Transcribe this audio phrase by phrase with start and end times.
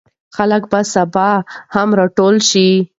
[0.35, 1.29] خلک به سبا
[1.75, 2.67] هم راټول شي.